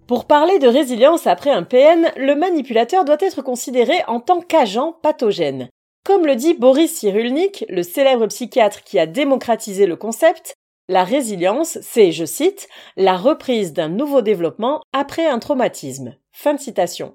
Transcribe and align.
Pour 0.08 0.24
parler 0.24 0.58
de 0.58 0.66
résilience 0.66 1.26
après 1.26 1.50
un 1.50 1.64
PN, 1.64 2.10
le 2.16 2.34
manipulateur 2.34 3.04
doit 3.04 3.18
être 3.20 3.42
considéré 3.42 3.92
en 4.06 4.20
tant 4.20 4.40
qu'agent 4.40 4.94
pathogène. 5.02 5.68
Comme 6.06 6.24
le 6.24 6.34
dit 6.34 6.54
Boris 6.54 6.96
Cyrulnik, 6.96 7.66
le 7.68 7.82
célèbre 7.82 8.26
psychiatre 8.28 8.82
qui 8.82 8.98
a 8.98 9.04
démocratisé 9.04 9.84
le 9.84 9.96
concept, 9.96 10.54
la 10.88 11.04
résilience, 11.04 11.78
c'est, 11.82 12.10
je 12.10 12.24
cite, 12.24 12.68
la 12.96 13.18
reprise 13.18 13.74
d'un 13.74 13.90
nouveau 13.90 14.22
développement 14.22 14.80
après 14.94 15.26
un 15.26 15.38
traumatisme. 15.38 16.16
Fin 16.32 16.54
de 16.54 16.60
citation. 16.60 17.12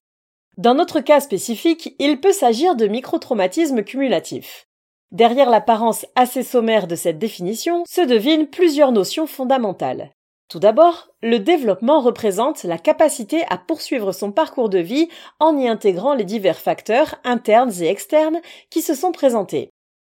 Dans 0.58 0.76
notre 0.76 1.00
cas 1.00 1.20
spécifique, 1.20 1.96
il 1.98 2.22
peut 2.22 2.32
s'agir 2.32 2.76
de 2.76 2.86
microtraumatismes 2.86 3.82
cumulatifs. 3.82 4.66
Derrière 5.12 5.50
l'apparence 5.50 6.06
assez 6.14 6.44
sommaire 6.44 6.86
de 6.86 6.96
cette 6.96 7.18
définition 7.18 7.86
se 7.90 8.02
devinent 8.02 8.46
plusieurs 8.48 8.92
notions 8.92 9.26
fondamentales. 9.26 10.12
Tout 10.54 10.60
d'abord, 10.60 11.08
le 11.24 11.40
développement 11.40 12.00
représente 12.00 12.62
la 12.62 12.78
capacité 12.78 13.42
à 13.50 13.58
poursuivre 13.58 14.12
son 14.12 14.32
parcours 14.32 14.70
de 14.70 14.78
vie 14.78 15.10
en 15.40 15.58
y 15.58 15.68
intégrant 15.68 16.14
les 16.14 16.26
divers 16.26 16.60
facteurs 16.60 17.16
internes 17.24 17.74
et 17.82 17.88
externes 17.88 18.40
qui 18.70 18.84
se 18.84 18.94
sont 18.94 19.12
présentés. 19.12 19.72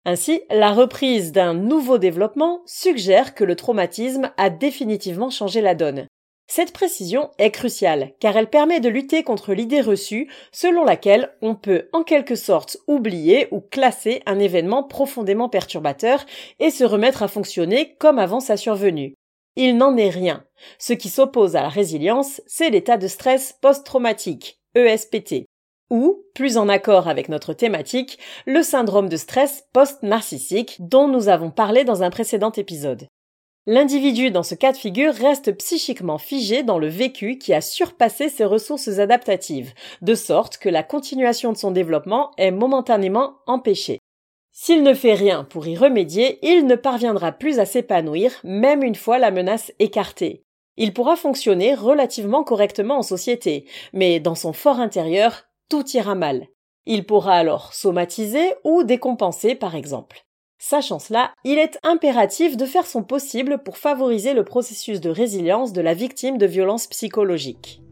Ainsi, 0.06 0.42
la 0.52 0.74
reprise 0.74 1.32
d'un 1.32 1.56
nouveau 1.56 1.98
développement 1.98 2.62
suggère 2.68 3.34
que 3.34 3.44
le 3.44 3.56
traumatisme 3.56 4.30
a 4.38 4.52
définitivement 4.52 5.32
changé 5.32 5.60
la 5.60 5.74
donne. 5.74 6.06
Cette 6.46 6.72
précision 6.72 7.32
est 7.40 7.50
cruciale 7.50 8.14
car 8.20 8.38
elle 8.38 8.52
permet 8.52 8.80
de 8.80 8.90
lutter 8.90 9.24
contre 9.24 9.56
l'idée 9.56 9.82
reçue 9.82 10.30
selon 10.52 10.84
laquelle 10.84 11.36
on 11.42 11.56
peut 11.56 11.90
en 11.94 12.04
quelque 12.04 12.36
sorte 12.36 12.78
oublier 12.86 13.48
ou 13.50 13.60
classer 13.60 14.22
un 14.28 14.38
événement 14.38 14.84
profondément 14.84 15.50
perturbateur 15.50 16.24
et 16.60 16.70
se 16.70 16.84
remettre 16.84 17.24
à 17.24 17.28
fonctionner 17.28 17.96
comme 17.98 18.20
avant 18.20 18.40
sa 18.40 18.56
survenue. 18.56 19.17
Il 19.60 19.76
n'en 19.76 19.98
est 19.98 20.12
rien. 20.12 20.44
Ce 20.78 20.94
qui 20.94 21.10
s'oppose 21.10 21.56
à 21.56 21.64
la 21.64 21.70
résilience, 21.70 22.44
c'est 22.46 22.70
l'état 22.70 22.96
de 22.98 23.08
stress 23.08 23.58
post-traumatique, 23.60 24.60
ESPT, 24.76 25.48
ou, 25.90 26.24
plus 26.36 26.58
en 26.58 26.70
accord 26.70 27.08
avec 27.08 27.28
notre 27.28 27.54
thématique, 27.54 28.20
le 28.46 28.62
syndrome 28.62 29.10
de 29.10 29.18
stress 29.18 29.66
post-narcissique 29.74 30.78
dont 30.80 31.08
nous 31.08 31.28
avons 31.28 31.50
parlé 31.50 31.86
dans 31.86 32.04
un 32.04 32.12
précédent 32.12 32.52
épisode. 32.52 33.08
L'individu 33.66 34.30
dans 34.30 34.44
ce 34.44 34.54
cas 34.54 34.74
de 34.74 34.78
figure 34.78 35.16
reste 35.16 35.52
psychiquement 35.58 36.20
figé 36.20 36.62
dans 36.62 36.78
le 36.78 36.88
vécu 36.88 37.40
qui 37.40 37.52
a 37.52 37.60
surpassé 37.60 38.30
ses 38.30 38.46
ressources 38.46 39.00
adaptatives, 39.00 39.74
de 40.04 40.14
sorte 40.14 40.60
que 40.60 40.70
la 40.70 40.84
continuation 40.84 41.52
de 41.52 41.58
son 41.58 41.72
développement 41.72 42.30
est 42.38 42.52
momentanément 42.52 43.38
empêchée. 43.48 43.98
S'il 44.60 44.82
ne 44.82 44.96
fait 44.96 45.14
rien 45.14 45.44
pour 45.44 45.68
y 45.68 45.78
remédier, 45.78 46.40
il 46.42 46.66
ne 46.66 46.74
parviendra 46.74 47.32
plus 47.32 47.60
à 47.60 47.66
s'épanouir, 47.66 48.32
même 48.44 48.82
une 48.82 48.96
fois 48.96 49.20
la 49.20 49.30
menace 49.30 49.72
écartée. 49.78 50.42
Il 50.78 50.96
pourra 50.96 51.16
fonctionner 51.16 51.76
relativement 51.76 52.44
correctement 52.44 52.98
en 52.98 53.04
société, 53.04 53.66
mais 53.94 54.20
dans 54.20 54.34
son 54.34 54.54
fort 54.54 54.80
intérieur, 54.80 55.44
tout 55.70 55.88
ira 55.92 56.16
mal. 56.16 56.48
Il 56.88 57.06
pourra 57.06 57.36
alors 57.36 57.72
somatiser 57.76 58.56
ou 58.64 58.82
décompenser 58.82 59.54
par 59.54 59.76
exemple. 59.76 60.26
Sachant 60.58 60.98
cela, 60.98 61.34
il 61.44 61.60
est 61.60 61.78
impératif 61.84 62.58
de 62.58 62.66
faire 62.66 62.88
son 62.88 63.04
possible 63.04 63.60
pour 63.60 63.78
favoriser 63.78 64.34
le 64.34 64.44
processus 64.44 65.00
de 65.00 65.12
résilience 65.12 65.72
de 65.72 65.82
la 65.82 65.94
victime 65.94 66.40
de 66.40 66.48
violences 66.48 66.88
psychologiques. 66.88 67.84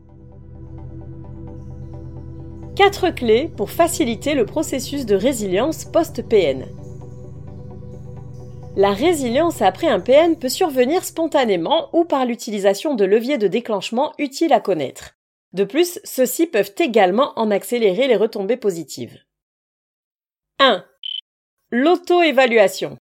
Quatre 2.76 3.10
clés 3.10 3.50
pour 3.56 3.72
faciliter 3.72 4.34
le 4.34 4.46
processus 4.46 5.06
de 5.06 5.16
résilience 5.16 5.86
post-PN. 5.86 6.66
La 8.76 8.92
résilience 8.92 9.62
après 9.62 9.88
un 9.88 10.02
PN 10.02 10.38
peut 10.38 10.50
survenir 10.50 11.06
spontanément 11.06 11.90
ou 11.94 12.04
par 12.04 12.26
l'utilisation 12.26 12.94
de 12.94 13.06
leviers 13.06 13.38
de 13.38 13.48
déclenchement 13.48 14.12
utiles 14.18 14.52
à 14.52 14.60
connaître. 14.60 15.16
De 15.54 15.64
plus, 15.64 16.02
ceux-ci 16.04 16.48
peuvent 16.48 16.74
également 16.78 17.32
en 17.40 17.50
accélérer 17.50 18.10
les 18.10 18.18
retombées 18.18 18.58
positives. 18.58 19.22
1. 20.60 20.84
L'auto-évaluation. 21.72 22.98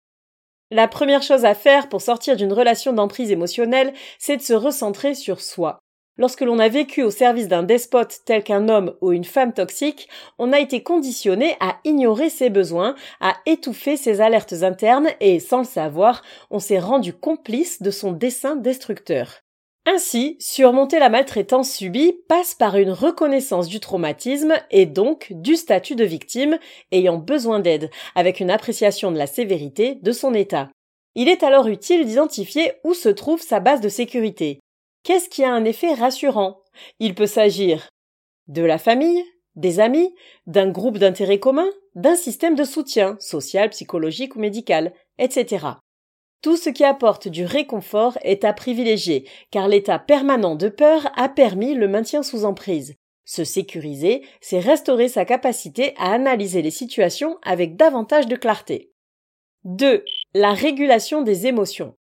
La 0.72 0.88
première 0.88 1.22
chose 1.22 1.44
à 1.44 1.54
faire 1.54 1.88
pour 1.88 2.02
sortir 2.02 2.34
d'une 2.34 2.52
relation 2.52 2.92
d'emprise 2.92 3.30
émotionnelle, 3.30 3.92
c'est 4.18 4.38
de 4.38 4.42
se 4.42 4.52
recentrer 4.52 5.14
sur 5.14 5.40
soi. 5.40 5.78
Lorsque 6.20 6.42
l'on 6.42 6.58
a 6.58 6.68
vécu 6.68 7.02
au 7.02 7.10
service 7.10 7.48
d'un 7.48 7.62
despote 7.62 8.18
tel 8.26 8.44
qu'un 8.44 8.68
homme 8.68 8.92
ou 9.00 9.10
une 9.12 9.24
femme 9.24 9.54
toxique, 9.54 10.06
on 10.38 10.52
a 10.52 10.60
été 10.60 10.82
conditionné 10.82 11.56
à 11.60 11.78
ignorer 11.84 12.28
ses 12.28 12.50
besoins, 12.50 12.94
à 13.20 13.36
étouffer 13.46 13.96
ses 13.96 14.20
alertes 14.20 14.52
internes 14.62 15.08
et, 15.20 15.40
sans 15.40 15.60
le 15.60 15.64
savoir, 15.64 16.20
on 16.50 16.58
s'est 16.58 16.78
rendu 16.78 17.14
complice 17.14 17.80
de 17.80 17.90
son 17.90 18.12
dessein 18.12 18.56
destructeur. 18.56 19.40
Ainsi, 19.86 20.36
surmonter 20.40 20.98
la 20.98 21.08
maltraitance 21.08 21.72
subie 21.72 22.20
passe 22.28 22.54
par 22.54 22.76
une 22.76 22.92
reconnaissance 22.92 23.68
du 23.68 23.80
traumatisme 23.80 24.52
et 24.70 24.84
donc 24.84 25.28
du 25.30 25.56
statut 25.56 25.94
de 25.94 26.04
victime 26.04 26.58
ayant 26.92 27.16
besoin 27.16 27.60
d'aide, 27.60 27.88
avec 28.14 28.40
une 28.40 28.50
appréciation 28.50 29.10
de 29.10 29.16
la 29.16 29.26
sévérité 29.26 29.94
de 30.02 30.12
son 30.12 30.34
état. 30.34 30.68
Il 31.14 31.30
est 31.30 31.42
alors 31.42 31.66
utile 31.66 32.04
d'identifier 32.04 32.72
où 32.84 32.92
se 32.92 33.08
trouve 33.08 33.40
sa 33.40 33.58
base 33.58 33.80
de 33.80 33.88
sécurité. 33.88 34.60
Qu'est-ce 35.02 35.28
qui 35.28 35.44
a 35.44 35.52
un 35.52 35.64
effet 35.64 35.94
rassurant? 35.94 36.60
Il 36.98 37.14
peut 37.14 37.26
s'agir 37.26 37.88
de 38.48 38.62
la 38.62 38.78
famille, 38.78 39.24
des 39.54 39.80
amis, 39.80 40.14
d'un 40.46 40.68
groupe 40.70 40.98
d'intérêt 40.98 41.38
commun, 41.38 41.68
d'un 41.94 42.16
système 42.16 42.54
de 42.54 42.64
soutien, 42.64 43.16
social, 43.20 43.70
psychologique 43.70 44.36
ou 44.36 44.40
médical, 44.40 44.92
etc. 45.18 45.66
Tout 46.42 46.56
ce 46.56 46.70
qui 46.70 46.84
apporte 46.84 47.28
du 47.28 47.44
réconfort 47.44 48.18
est 48.22 48.44
à 48.44 48.52
privilégier, 48.52 49.28
car 49.50 49.68
l'état 49.68 49.98
permanent 49.98 50.56
de 50.56 50.68
peur 50.68 51.10
a 51.16 51.28
permis 51.28 51.74
le 51.74 51.86
maintien 51.86 52.22
sous 52.22 52.44
emprise. 52.44 52.94
Se 53.24 53.44
sécuriser, 53.44 54.22
c'est 54.40 54.58
restaurer 54.58 55.08
sa 55.08 55.24
capacité 55.24 55.94
à 55.98 56.12
analyser 56.12 56.62
les 56.62 56.70
situations 56.70 57.38
avec 57.42 57.76
davantage 57.76 58.26
de 58.26 58.36
clarté. 58.36 58.90
2. 59.64 60.04
La 60.34 60.54
régulation 60.54 61.22
des 61.22 61.46
émotions. 61.46 61.94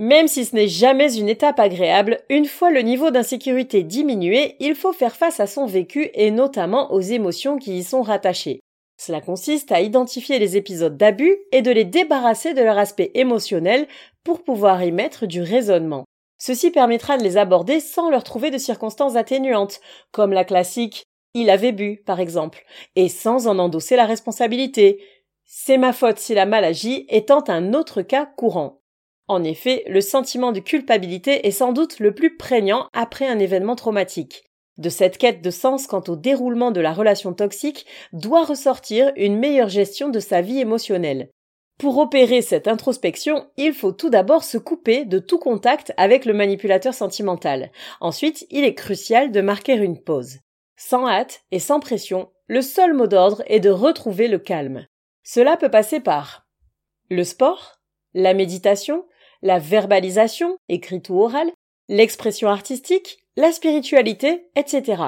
Même 0.00 0.28
si 0.28 0.44
ce 0.44 0.54
n'est 0.54 0.68
jamais 0.68 1.16
une 1.16 1.28
étape 1.28 1.58
agréable, 1.58 2.20
une 2.30 2.44
fois 2.44 2.70
le 2.70 2.82
niveau 2.82 3.10
d'insécurité 3.10 3.82
diminué, 3.82 4.54
il 4.60 4.76
faut 4.76 4.92
faire 4.92 5.16
face 5.16 5.40
à 5.40 5.48
son 5.48 5.66
vécu 5.66 6.08
et 6.14 6.30
notamment 6.30 6.92
aux 6.92 7.00
émotions 7.00 7.58
qui 7.58 7.78
y 7.78 7.82
sont 7.82 8.02
rattachées. 8.02 8.60
Cela 8.96 9.20
consiste 9.20 9.72
à 9.72 9.80
identifier 9.80 10.38
les 10.38 10.56
épisodes 10.56 10.96
d'abus 10.96 11.36
et 11.50 11.62
de 11.62 11.72
les 11.72 11.84
débarrasser 11.84 12.54
de 12.54 12.62
leur 12.62 12.78
aspect 12.78 13.10
émotionnel 13.14 13.88
pour 14.22 14.44
pouvoir 14.44 14.84
y 14.84 14.92
mettre 14.92 15.26
du 15.26 15.42
raisonnement. 15.42 16.04
Ceci 16.38 16.70
permettra 16.70 17.18
de 17.18 17.24
les 17.24 17.36
aborder 17.36 17.80
sans 17.80 18.08
leur 18.08 18.22
trouver 18.22 18.52
de 18.52 18.58
circonstances 18.58 19.16
atténuantes, 19.16 19.80
comme 20.12 20.32
la 20.32 20.44
classique 20.44 21.06
il 21.34 21.50
avait 21.50 21.72
bu, 21.72 22.04
par 22.06 22.20
exemple, 22.20 22.64
et 22.94 23.08
sans 23.08 23.48
en 23.48 23.58
endosser 23.58 23.96
la 23.96 24.06
responsabilité. 24.06 25.02
C'est 25.44 25.76
ma 25.76 25.92
faute 25.92 26.18
si 26.18 26.34
la 26.34 26.46
mal 26.46 26.62
agi 26.62 27.04
étant 27.08 27.42
un 27.48 27.74
autre 27.74 28.02
cas 28.02 28.26
courant. 28.26 28.78
En 29.28 29.44
effet, 29.44 29.84
le 29.86 30.00
sentiment 30.00 30.52
de 30.52 30.60
culpabilité 30.60 31.46
est 31.46 31.52
sans 31.52 31.72
doute 31.72 32.00
le 32.00 32.14
plus 32.14 32.36
prégnant 32.36 32.88
après 32.94 33.26
un 33.26 33.38
événement 33.38 33.76
traumatique. 33.76 34.44
De 34.78 34.88
cette 34.88 35.18
quête 35.18 35.42
de 35.42 35.50
sens 35.50 35.86
quant 35.86 36.02
au 36.08 36.16
déroulement 36.16 36.70
de 36.70 36.80
la 36.80 36.92
relation 36.92 37.34
toxique 37.34 37.84
doit 38.12 38.44
ressortir 38.44 39.12
une 39.16 39.38
meilleure 39.38 39.68
gestion 39.68 40.08
de 40.08 40.20
sa 40.20 40.40
vie 40.40 40.60
émotionnelle. 40.60 41.30
Pour 41.78 41.98
opérer 41.98 42.42
cette 42.42 42.66
introspection, 42.66 43.48
il 43.56 43.72
faut 43.72 43.92
tout 43.92 44.08
d'abord 44.08 44.44
se 44.44 44.56
couper 44.56 45.04
de 45.04 45.18
tout 45.18 45.38
contact 45.38 45.92
avec 45.96 46.24
le 46.24 46.32
manipulateur 46.32 46.94
sentimental. 46.94 47.70
Ensuite, 48.00 48.46
il 48.50 48.64
est 48.64 48.74
crucial 48.74 49.30
de 49.30 49.40
marquer 49.40 49.74
une 49.74 50.02
pause. 50.02 50.38
Sans 50.76 51.06
hâte 51.06 51.42
et 51.50 51.58
sans 51.58 51.80
pression, 51.80 52.30
le 52.46 52.62
seul 52.62 52.94
mot 52.94 53.06
d'ordre 53.06 53.42
est 53.46 53.60
de 53.60 53.70
retrouver 53.70 54.26
le 54.26 54.38
calme. 54.38 54.86
Cela 55.22 55.56
peut 55.56 55.70
passer 55.70 56.00
par 56.00 56.46
le 57.10 57.24
sport, 57.24 57.80
la 58.14 58.34
méditation, 58.34 59.04
la 59.42 59.58
verbalisation, 59.58 60.56
écrite 60.68 61.10
ou 61.10 61.20
orale, 61.20 61.50
l'expression 61.88 62.48
artistique, 62.48 63.20
la 63.36 63.52
spiritualité, 63.52 64.48
etc. 64.56 65.02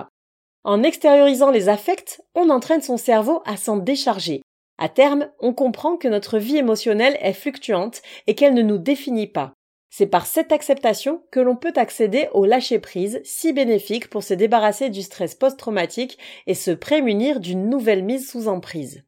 En 0.64 0.82
extériorisant 0.82 1.50
les 1.50 1.68
affects, 1.68 2.20
on 2.34 2.50
entraîne 2.50 2.82
son 2.82 2.96
cerveau 2.96 3.42
à 3.44 3.56
s'en 3.56 3.76
décharger. 3.76 4.42
À 4.78 4.88
terme, 4.88 5.30
on 5.40 5.52
comprend 5.52 5.96
que 5.96 6.08
notre 6.08 6.38
vie 6.38 6.56
émotionnelle 6.56 7.18
est 7.20 7.32
fluctuante 7.32 8.02
et 8.26 8.34
qu'elle 8.34 8.54
ne 8.54 8.62
nous 8.62 8.78
définit 8.78 9.26
pas. 9.26 9.52
C'est 9.90 10.06
par 10.06 10.24
cette 10.24 10.52
acceptation 10.52 11.22
que 11.32 11.40
l'on 11.40 11.56
peut 11.56 11.72
accéder 11.76 12.28
au 12.32 12.46
lâcher-prise 12.46 13.20
si 13.24 13.52
bénéfique 13.52 14.08
pour 14.08 14.22
se 14.22 14.34
débarrasser 14.34 14.88
du 14.88 15.02
stress 15.02 15.34
post-traumatique 15.34 16.16
et 16.46 16.54
se 16.54 16.70
prémunir 16.70 17.40
d'une 17.40 17.68
nouvelle 17.68 18.04
mise 18.04 18.30
sous 18.30 18.46
emprise. 18.46 19.02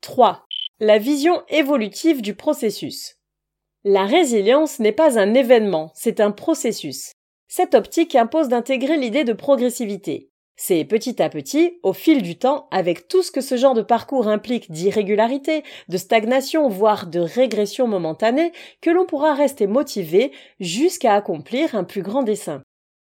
3. 0.00 0.46
La 0.78 0.98
vision 0.98 1.42
évolutive 1.48 2.22
du 2.22 2.34
processus. 2.34 3.19
La 3.84 4.04
résilience 4.04 4.78
n'est 4.78 4.92
pas 4.92 5.18
un 5.18 5.32
événement, 5.32 5.90
c'est 5.94 6.20
un 6.20 6.32
processus. 6.32 7.12
Cette 7.48 7.74
optique 7.74 8.14
impose 8.14 8.48
d'intégrer 8.48 8.98
l'idée 8.98 9.24
de 9.24 9.32
progressivité. 9.32 10.28
C'est 10.54 10.84
petit 10.84 11.22
à 11.22 11.30
petit, 11.30 11.78
au 11.82 11.94
fil 11.94 12.20
du 12.20 12.36
temps, 12.36 12.68
avec 12.70 13.08
tout 13.08 13.22
ce 13.22 13.30
que 13.30 13.40
ce 13.40 13.56
genre 13.56 13.72
de 13.72 13.80
parcours 13.80 14.28
implique 14.28 14.70
d'irrégularité, 14.70 15.64
de 15.88 15.96
stagnation, 15.96 16.68
voire 16.68 17.06
de 17.06 17.20
régression 17.20 17.88
momentanée, 17.88 18.52
que 18.82 18.90
l'on 18.90 19.06
pourra 19.06 19.32
rester 19.32 19.66
motivé 19.66 20.32
jusqu'à 20.60 21.14
accomplir 21.14 21.74
un 21.74 21.84
plus 21.84 22.02
grand 22.02 22.22
dessein. 22.22 22.60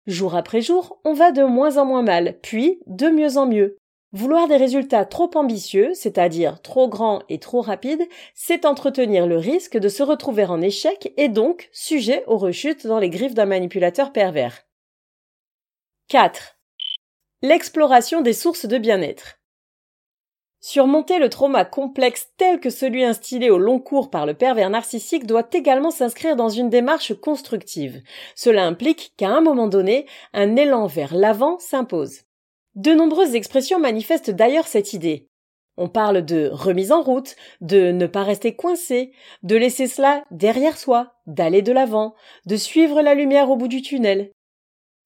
Jour 0.08 0.34
après 0.34 0.60
jour, 0.60 0.98
on 1.04 1.12
va 1.12 1.30
de 1.30 1.44
moins 1.44 1.76
en 1.76 1.84
moins 1.84 2.02
mal, 2.02 2.40
puis 2.42 2.80
de 2.88 3.06
mieux 3.06 3.36
en 3.36 3.46
mieux. 3.46 3.76
Vouloir 4.14 4.48
des 4.48 4.56
résultats 4.56 5.04
trop 5.04 5.30
ambitieux, 5.34 5.92
c'est-à-dire 5.92 6.62
trop 6.62 6.88
grands 6.88 7.22
et 7.28 7.40
trop 7.40 7.60
rapides, 7.60 8.08
c'est 8.32 8.64
entretenir 8.64 9.26
le 9.26 9.36
risque 9.36 9.76
de 9.76 9.88
se 9.88 10.02
retrouver 10.02 10.46
en 10.46 10.62
échec 10.62 11.12
et 11.16 11.28
donc 11.28 11.68
sujet 11.72 12.24
aux 12.26 12.38
rechutes 12.38 12.86
dans 12.86 13.00
les 13.00 13.10
griffes 13.10 13.34
d'un 13.34 13.44
manipulateur 13.44 14.12
pervers. 14.12 14.62
4 16.08 16.54
l'exploration 17.44 18.22
des 18.22 18.32
sources 18.32 18.64
de 18.64 18.78
bien-être. 18.78 19.38
Surmonter 20.60 21.18
le 21.18 21.28
trauma 21.28 21.66
complexe 21.66 22.28
tel 22.38 22.58
que 22.58 22.70
celui 22.70 23.04
instillé 23.04 23.50
au 23.50 23.58
long 23.58 23.78
cours 23.78 24.08
par 24.08 24.24
le 24.24 24.32
pervers 24.32 24.70
narcissique 24.70 25.26
doit 25.26 25.46
également 25.52 25.90
s'inscrire 25.90 26.36
dans 26.36 26.48
une 26.48 26.70
démarche 26.70 27.12
constructive. 27.12 28.00
Cela 28.34 28.64
implique 28.64 29.12
qu'à 29.18 29.28
un 29.28 29.42
moment 29.42 29.66
donné, 29.66 30.06
un 30.32 30.56
élan 30.56 30.86
vers 30.86 31.14
l'avant 31.14 31.58
s'impose. 31.58 32.23
De 32.74 32.92
nombreuses 32.92 33.34
expressions 33.34 33.78
manifestent 33.78 34.30
d'ailleurs 34.30 34.66
cette 34.66 34.92
idée. 34.92 35.28
On 35.76 35.88
parle 35.88 36.24
de 36.24 36.50
remise 36.52 36.92
en 36.92 37.02
route, 37.02 37.36
de 37.60 37.90
ne 37.90 38.06
pas 38.06 38.22
rester 38.22 38.54
coincé, 38.54 39.12
de 39.42 39.56
laisser 39.56 39.86
cela 39.86 40.24
derrière 40.30 40.78
soi, 40.78 41.14
d'aller 41.26 41.62
de 41.62 41.72
l'avant, 41.72 42.14
de 42.46 42.56
suivre 42.56 43.02
la 43.02 43.14
lumière 43.14 43.50
au 43.50 43.56
bout 43.56 43.68
du 43.68 43.82
tunnel, 43.82 44.30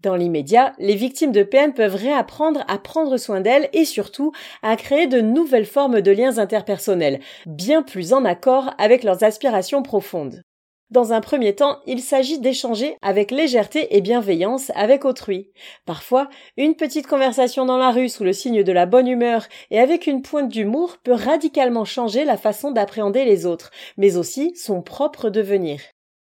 dans 0.00 0.15
l'immédiat, 0.15 0.75
les 0.79 0.94
victimes 0.94 1.32
de 1.32 1.43
PN 1.43 1.75
peuvent 1.75 1.97
réapprendre 1.97 2.62
à 2.69 2.79
prendre 2.79 3.17
soin 3.17 3.41
d'elles 3.41 3.69
et 3.73 3.85
surtout 3.85 4.31
à 4.62 4.76
créer 4.76 5.09
de 5.09 5.20
nouvelles 5.20 5.67
formes 5.67 6.03
de 6.03 6.12
liens 6.12 6.38
interpersonnels, 6.38 7.19
bien 7.47 7.82
plus 7.82 8.12
en 8.12 8.25
accord 8.25 8.75
avec 8.79 9.03
leurs 9.03 9.25
aspirations 9.25 9.82
profondes. 9.82 10.43
Dans 10.90 11.12
un 11.12 11.20
premier 11.20 11.55
temps, 11.55 11.81
il 11.87 12.00
s'agit 12.00 12.38
d'échanger 12.38 12.96
avec 13.02 13.31
légèreté 13.31 13.94
et 13.94 14.00
bienveillance 14.00 14.73
avec 14.75 15.05
autrui. 15.05 15.50
Parfois, 15.85 16.31
une 16.56 16.76
petite 16.76 17.06
conversation 17.06 17.67
dans 17.67 17.76
la 17.76 17.90
rue 17.90 18.08
sous 18.08 18.25
le 18.25 18.32
signe 18.32 18.62
de 18.62 18.73
la 18.73 18.87
bonne 18.87 19.06
humeur 19.06 19.46
et 19.70 19.81
avec 19.81 20.06
une 20.06 20.23
pointe 20.23 20.49
d'humour 20.49 20.96
peut 21.05 21.12
radicalement 21.12 21.85
changer 21.85 22.25
la 22.25 22.38
façon 22.38 22.70
d'appréhender 22.70 23.26
les 23.26 23.44
autres, 23.44 23.70
mais 23.99 24.17
aussi 24.17 24.56
son 24.56 24.81
propre 24.81 25.29
devenir. 25.29 25.79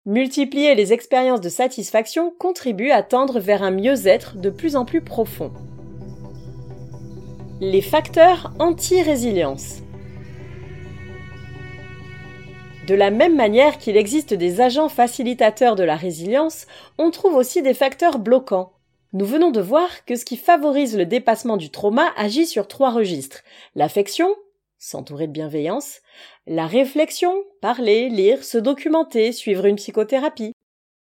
Multiplier 0.05 0.75
les 0.75 0.93
expériences 0.93 1.41
de 1.41 1.49
satisfaction 1.49 2.31
contribue 2.39 2.91
à 2.91 3.03
tendre 3.03 3.41
vers 3.41 3.63
un 3.63 3.71
mieux-être 3.71 4.37
de 4.37 4.51
plus 4.51 4.77
en 4.77 4.85
plus 4.85 5.01
profond. 5.01 5.53
Les 7.63 7.83
facteurs 7.83 8.53
anti-résilience. 8.59 9.83
De 12.91 12.97
la 12.97 13.13
même 13.13 13.37
manière 13.37 13.79
qu'il 13.79 13.97
existe 13.97 14.35
des 14.35 14.61
agents 14.61 14.89
facilitateurs 14.89 15.77
de 15.77 15.85
la 15.85 15.95
résilience, 15.95 16.67
on 16.99 17.13
trouve 17.13 17.37
aussi 17.37 17.63
des 17.63 17.73
facteurs 17.73 18.19
bloquants. 18.19 18.73
Nous 19.13 19.25
venons 19.25 19.53
de 19.53 19.61
voir 19.61 20.05
que 20.07 20.17
ce 20.17 20.25
qui 20.25 20.37
favorise 20.37 20.97
le 20.97 21.07
dépassement 21.07 21.57
du 21.57 21.71
trauma 21.71 22.09
agit 22.17 22.47
sur 22.47 22.67
trois 22.67 22.91
registres 22.91 23.45
l'affection, 23.77 24.35
s'entourer 24.81 25.29
de 25.29 25.33
bienveillance, 25.33 26.01
la 26.49 26.67
réflexion, 26.67 27.33
parler, 27.61 28.09
lire, 28.09 28.43
se 28.43 28.59
documenter, 28.59 29.31
suivre 29.31 29.67
une 29.67 29.77
psychothérapie, 29.77 30.57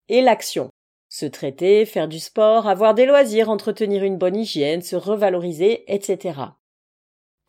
et 0.10 0.22
l'action, 0.22 0.70
se 1.10 1.26
traiter, 1.26 1.86
faire 1.86 2.08
du 2.08 2.20
sport, 2.20 2.68
avoir 2.68 2.94
des 2.94 3.08
loisirs, 3.08 3.50
entretenir 3.50 4.04
une 4.04 4.19
bonne 4.19 4.36
hygiène, 4.36 4.84
se 4.84 4.96
revaloriser, 4.96 5.92
etc. 5.92 6.36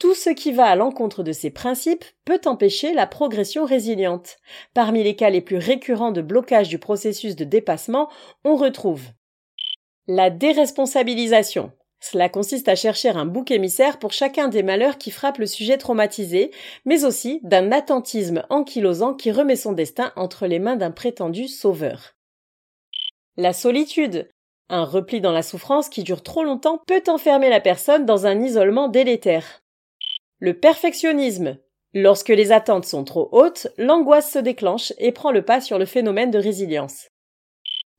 Tout 0.00 0.14
ce 0.14 0.30
qui 0.30 0.50
va 0.50 0.64
à 0.64 0.74
l'encontre 0.74 1.22
de 1.22 1.30
ces 1.30 1.50
principes 1.50 2.04
peut 2.24 2.40
empêcher 2.46 2.92
la 2.92 3.06
progression 3.06 3.64
résiliente. 3.64 4.38
Parmi 4.74 5.04
les 5.04 5.14
cas 5.14 5.30
les 5.30 5.40
plus 5.40 5.58
récurrents 5.58 6.10
de 6.10 6.22
blocage 6.22 6.68
du 6.68 6.78
processus 6.78 7.36
de 7.36 7.44
dépassement, 7.44 8.10
on 8.44 8.56
retrouve 8.56 9.02
la 10.12 10.28
déresponsabilisation, 10.28 11.70
cela 12.00 12.30
consiste 12.30 12.68
à 12.68 12.74
chercher 12.74 13.10
un 13.10 13.26
bouc 13.26 13.50
émissaire 13.50 13.98
pour 13.98 14.12
chacun 14.12 14.48
des 14.48 14.62
malheurs 14.62 14.98
qui 14.98 15.10
frappent 15.10 15.38
le 15.38 15.46
sujet 15.46 15.76
traumatisé, 15.76 16.50
mais 16.86 17.04
aussi 17.04 17.40
d'un 17.42 17.70
attentisme 17.70 18.42
ankylosant 18.48 19.14
qui 19.14 19.30
remet 19.30 19.56
son 19.56 19.72
destin 19.72 20.12
entre 20.16 20.46
les 20.46 20.58
mains 20.58 20.76
d'un 20.76 20.90
prétendu 20.90 21.46
sauveur. 21.46 22.16
La 23.36 23.52
solitude. 23.52 24.28
Un 24.68 24.84
repli 24.84 25.20
dans 25.20 25.32
la 25.32 25.42
souffrance 25.42 25.88
qui 25.88 26.02
dure 26.02 26.22
trop 26.22 26.44
longtemps 26.44 26.80
peut 26.86 27.02
enfermer 27.08 27.50
la 27.50 27.60
personne 27.60 28.06
dans 28.06 28.26
un 28.26 28.40
isolement 28.40 28.88
délétère. 28.88 29.59
Le 30.42 30.58
perfectionnisme. 30.58 31.58
Lorsque 31.92 32.30
les 32.30 32.50
attentes 32.50 32.86
sont 32.86 33.04
trop 33.04 33.28
hautes, 33.30 33.66
l'angoisse 33.76 34.32
se 34.32 34.38
déclenche 34.38 34.94
et 34.96 35.12
prend 35.12 35.32
le 35.32 35.44
pas 35.44 35.60
sur 35.60 35.78
le 35.78 35.84
phénomène 35.84 36.30
de 36.30 36.38
résilience. 36.38 37.08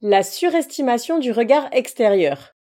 La 0.01 0.23
surestimation 0.23 1.19
du 1.19 1.31
regard 1.31 1.69
extérieur. 1.71 2.55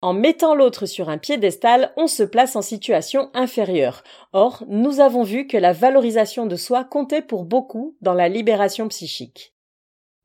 En 0.00 0.14
mettant 0.14 0.54
l'autre 0.54 0.86
sur 0.86 1.10
un 1.10 1.18
piédestal, 1.18 1.92
on 1.98 2.06
se 2.06 2.22
place 2.22 2.56
en 2.56 2.62
situation 2.62 3.30
inférieure. 3.34 4.02
Or, 4.32 4.64
nous 4.66 5.00
avons 5.00 5.24
vu 5.24 5.46
que 5.46 5.58
la 5.58 5.74
valorisation 5.74 6.46
de 6.46 6.56
soi 6.56 6.84
comptait 6.84 7.20
pour 7.20 7.44
beaucoup 7.44 7.98
dans 8.00 8.14
la 8.14 8.30
libération 8.30 8.88
psychique. 8.88 9.54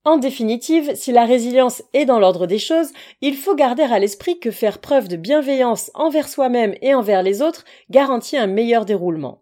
En 0.06 0.18
définitive, 0.18 0.96
si 0.96 1.14
la 1.14 1.24
résilience 1.24 1.82
est 1.94 2.04
dans 2.04 2.20
l'ordre 2.20 2.46
des 2.46 2.60
choses, 2.60 2.92
il 3.22 3.38
faut 3.38 3.56
garder 3.56 3.84
à 3.84 4.00
l'esprit 4.00 4.38
que 4.38 4.52
faire 4.52 4.80
preuve 4.80 5.08
de 5.08 5.16
bienveillance 5.16 5.92
envers 5.94 6.28
soi-même 6.28 6.76
et 6.82 6.94
envers 6.94 7.24
les 7.24 7.42
autres 7.42 7.64
garantit 7.90 8.36
un 8.36 8.48
meilleur 8.48 8.84
déroulement. 8.84 9.40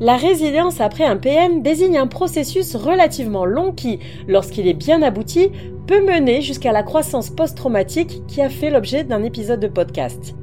La 0.00 0.16
résilience 0.16 0.80
après 0.80 1.04
un 1.04 1.18
PM 1.18 1.60
désigne 1.60 1.98
un 1.98 2.06
processus 2.06 2.74
relativement 2.74 3.44
long 3.44 3.72
qui, 3.72 3.98
lorsqu'il 4.26 4.66
est 4.66 4.72
bien 4.72 5.02
abouti, 5.02 5.50
peut 5.86 6.00
mener 6.00 6.40
jusqu'à 6.40 6.72
la 6.72 6.82
croissance 6.82 7.28
post-traumatique 7.28 8.26
qui 8.26 8.40
a 8.40 8.48
fait 8.48 8.70
l'objet 8.70 9.04
d'un 9.04 9.22
épisode 9.22 9.60
de 9.60 9.68
podcast. 9.68 10.34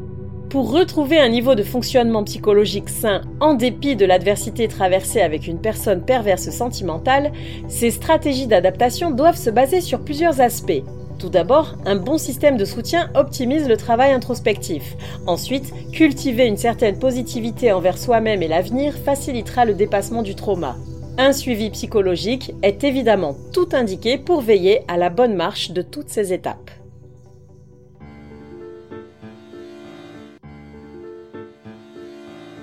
Pour 0.51 0.73
retrouver 0.73 1.17
un 1.17 1.29
niveau 1.29 1.55
de 1.55 1.63
fonctionnement 1.63 2.25
psychologique 2.25 2.89
sain 2.89 3.21
en 3.39 3.53
dépit 3.53 3.95
de 3.95 4.03
l'adversité 4.03 4.67
traversée 4.67 5.21
avec 5.21 5.47
une 5.47 5.61
personne 5.61 6.03
perverse 6.03 6.49
sentimentale, 6.49 7.31
ces 7.69 7.89
stratégies 7.89 8.47
d'adaptation 8.47 9.11
doivent 9.11 9.37
se 9.37 9.49
baser 9.49 9.79
sur 9.79 10.01
plusieurs 10.01 10.41
aspects. 10.41 10.83
Tout 11.19 11.29
d'abord, 11.29 11.75
un 11.85 11.95
bon 11.95 12.17
système 12.17 12.57
de 12.57 12.65
soutien 12.65 13.09
optimise 13.15 13.69
le 13.69 13.77
travail 13.77 14.11
introspectif. 14.11 14.97
Ensuite, 15.25 15.71
cultiver 15.93 16.47
une 16.47 16.57
certaine 16.57 16.99
positivité 16.99 17.71
envers 17.71 17.97
soi-même 17.97 18.43
et 18.43 18.49
l'avenir 18.49 18.93
facilitera 18.93 19.63
le 19.63 19.73
dépassement 19.73 20.21
du 20.21 20.35
trauma. 20.35 20.75
Un 21.17 21.31
suivi 21.31 21.69
psychologique 21.69 22.53
est 22.61 22.83
évidemment 22.83 23.37
tout 23.53 23.69
indiqué 23.71 24.17
pour 24.17 24.41
veiller 24.41 24.81
à 24.89 24.97
la 24.97 25.09
bonne 25.09 25.33
marche 25.33 25.71
de 25.71 25.81
toutes 25.81 26.09
ces 26.09 26.33
étapes. 26.33 26.71